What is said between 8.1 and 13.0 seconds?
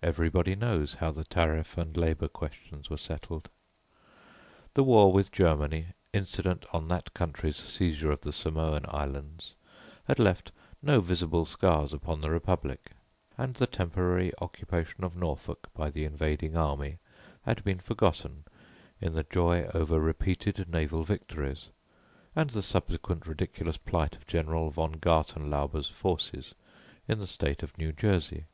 of the Samoan Islands, had left no visible scars upon the republic,